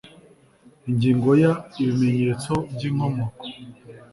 ingingo 0.89 1.29
ya 1.41 1.51
ibimenyetso 1.81 2.51
by 2.71 2.81
inkomoko 2.89 3.43